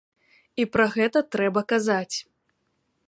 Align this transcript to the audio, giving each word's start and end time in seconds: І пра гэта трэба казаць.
І 0.63 0.65
пра 0.77 0.87
гэта 0.95 1.23
трэба 1.35 1.61
казаць. 1.75 2.17